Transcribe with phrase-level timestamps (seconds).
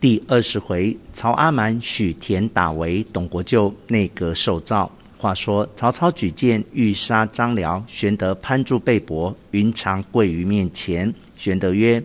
[0.00, 4.88] 第二十回，曹阿瞒许田打围，董国舅内阁受诏。
[5.16, 11.12] 话说曹操举荐欲杀张辽，玄德攀住背帛，云长跪于面前。
[11.36, 12.00] 玄德曰：“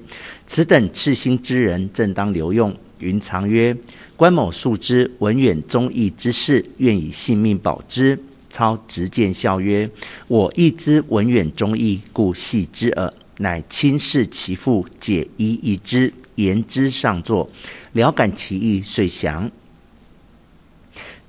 [0.48, 3.78] 此等赤心之人，正当留用。”云长曰
[4.18, 8.18] ：“关某素知文远忠义之事，愿以性命保之。”
[8.50, 9.88] 操执剑笑曰
[10.28, 13.14] ：“我亦知文远忠义，故系之耳。
[13.38, 17.50] 乃亲视其父，解衣一之，言之上座。
[17.92, 19.50] 辽感其意，遂降。”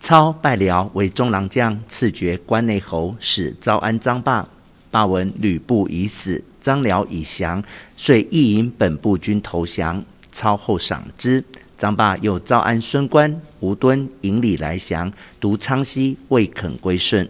[0.01, 4.47] 操拜辽为中郎将，赐爵关内侯，使招安张霸。
[4.91, 7.64] 霸闻吕布已死，张辽已降，
[7.97, 10.05] 遂意引本部军投降。
[10.30, 11.45] 操后赏之。
[11.77, 17.28] 张霸又招安孙观、吴敦引礼来降，独昌西未肯归顺。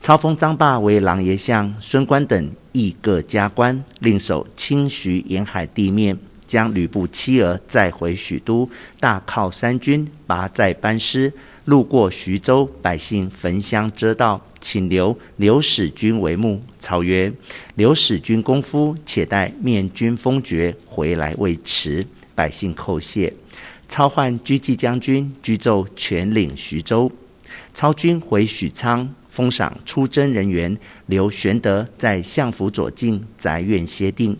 [0.00, 6.18] 操封张霸为琅琊相，孙观等亦各加官，令守清徐沿海地面。
[6.48, 11.32] 将吕布妻儿载回许都，大犒三军，拔寨班师。
[11.66, 16.62] 路过徐州，百姓焚香遮道，请留刘使君为幕。
[16.80, 17.30] 操曰
[17.76, 23.34] ：“刘使君功夫，且待面君封爵回来未迟。”百姓叩谢。
[23.86, 27.12] 操唤车骑将军居胄全领徐州。
[27.74, 34.34] 操军回许昌，封赏出征人员，留玄德在相府左近宅院歇定。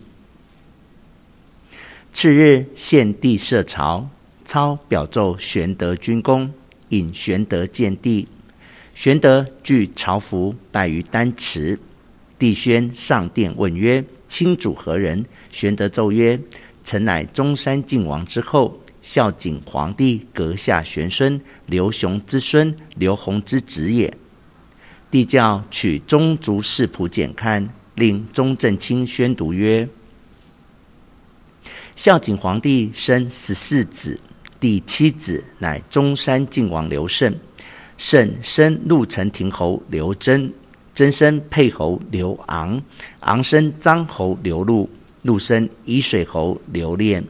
[2.11, 4.09] 次日，献帝设朝，
[4.43, 6.51] 操表奏玄德军功，
[6.89, 8.27] 引玄德见帝。
[8.95, 11.79] 玄德具朝服，拜于丹池。
[12.37, 16.39] 帝宣上殿问曰：“卿主何人？”玄德奏曰
[16.83, 24.13] ：“臣乃中山靖王之后，孝景皇帝阁下玄孙刘雄之孙刘弘之子也。”
[25.11, 29.87] 帝叫取宗族世谱检看，令钟正卿宣读曰。
[32.01, 34.17] 孝景皇帝生十四子，
[34.57, 37.37] 第七子乃中山靖王刘胜，
[37.97, 40.49] 胜生陆城亭侯刘贞，
[40.95, 42.81] 贞生沛侯刘昂，
[43.19, 44.89] 昂生张侯刘禄，
[45.23, 47.21] 禄生沂水侯刘练，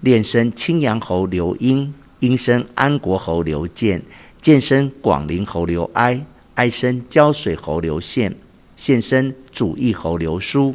[0.00, 4.02] 练生青阳侯刘英，英生安国侯刘建，
[4.42, 8.34] 建生广陵侯刘哀，哀生胶水侯刘宪，
[8.74, 10.74] 宪生祖义侯刘书，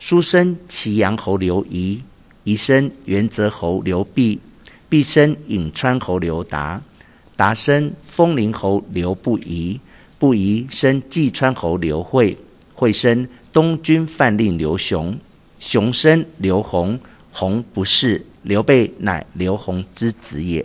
[0.00, 2.02] 书生祁阳侯刘仪。
[2.44, 4.40] 宜生元泽侯刘弼，
[4.88, 6.80] 必生颍川侯刘达，
[7.36, 9.78] 达生丰陵侯刘不疑，
[10.18, 12.36] 不疑生济川侯刘惠，
[12.74, 15.18] 惠生东军范令刘雄，
[15.58, 16.98] 雄生刘弘，
[17.30, 20.64] 弘不是，刘备乃刘弘之子也。